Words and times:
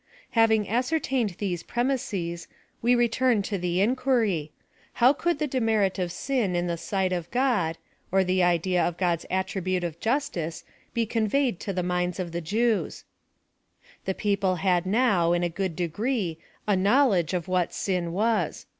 Having 0.31 0.67
ascertained 0.67 1.35
these 1.37 1.61
premises, 1.61 2.47
we 2.81 2.95
return 2.95 3.43
to 3.43 3.59
the 3.59 3.79
inquiry. 3.81 4.51
How 4.93 5.13
could 5.13 5.37
the 5.37 5.45
demerit 5.45 5.99
of 5.99 6.11
sin 6.11 6.55
in 6.55 6.65
the 6.65 6.75
sight 6.75 7.13
of 7.13 7.29
God, 7.29 7.77
or 8.11 8.23
the 8.23 8.41
idea 8.41 8.83
of 8.83 8.97
God's 8.97 9.27
attribute 9.29 9.83
of 9.83 9.99
justice, 9.99 10.63
be 10.95 11.05
conveyed 11.05 11.59
to 11.59 11.71
the 11.71 11.83
minds 11.83 12.19
of 12.19 12.31
the 12.31 12.41
Jews 12.41 13.03
7 13.77 13.97
The 14.05 14.15
people 14.15 14.55
had 14.55 14.87
now, 14.87 15.33
in 15.33 15.43
a 15.43 15.49
good 15.49 15.75
degree, 15.75 16.39
a 16.67 16.75
know 16.75 17.09
ledge 17.09 17.35
of 17.35 17.47
what 17.47 17.71
sin 17.71 18.11
was. 18.11 18.65